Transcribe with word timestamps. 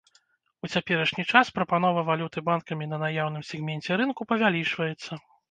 У 0.67 0.69
цяперашні 0.75 1.25
час 1.31 1.51
прапанова 1.57 2.05
валюты 2.09 2.43
банкамі 2.49 2.89
на 2.95 3.01
наяўным 3.05 3.45
сегменце 3.51 4.01
рынку 4.03 4.21
павялічваецца. 4.35 5.21